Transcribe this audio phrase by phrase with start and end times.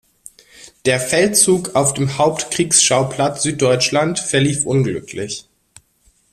[0.85, 5.45] Der Feldzug auf dem Hauptkriegsschauplatz Süddeutschland verlief unglücklich.